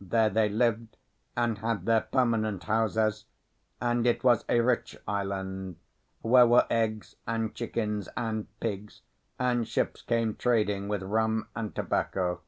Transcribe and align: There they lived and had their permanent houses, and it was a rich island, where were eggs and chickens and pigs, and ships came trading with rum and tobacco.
There 0.00 0.30
they 0.30 0.48
lived 0.48 0.96
and 1.36 1.58
had 1.58 1.84
their 1.84 2.00
permanent 2.00 2.64
houses, 2.64 3.26
and 3.78 4.06
it 4.06 4.24
was 4.24 4.42
a 4.48 4.60
rich 4.60 4.96
island, 5.06 5.76
where 6.22 6.46
were 6.46 6.66
eggs 6.70 7.16
and 7.26 7.54
chickens 7.54 8.08
and 8.16 8.46
pigs, 8.60 9.02
and 9.38 9.68
ships 9.68 10.00
came 10.00 10.34
trading 10.36 10.88
with 10.88 11.02
rum 11.02 11.46
and 11.54 11.74
tobacco. 11.74 12.40